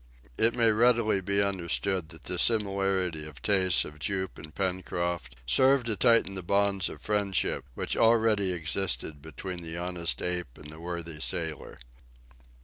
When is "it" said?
0.35-0.55